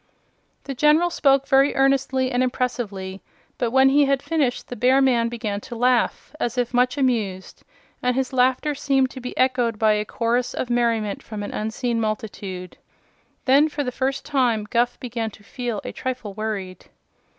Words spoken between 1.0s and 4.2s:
spoke very earnestly and impressively, but when he